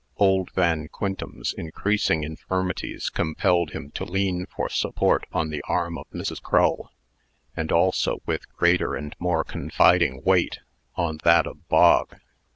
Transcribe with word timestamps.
Old 0.17 0.49
Van 0.53 0.87
Quintem's 0.87 1.53
increasing 1.55 2.23
infirmities 2.23 3.07
compelled 3.07 3.69
him 3.69 3.91
to 3.91 4.03
lean 4.03 4.47
for 4.47 4.67
support 4.67 5.27
on 5.31 5.49
the 5.51 5.61
arm 5.67 5.95
of 5.99 6.09
Mrs. 6.09 6.41
Crull, 6.41 6.91
and 7.55 7.71
also 7.71 8.17
with 8.25 8.51
greater 8.53 8.95
and 8.95 9.15
more 9.19 9.43
confiding 9.43 10.23
weight, 10.23 10.57
on 10.95 11.19
that 11.23 11.45
of 11.45 11.67
Bog. 11.69 12.15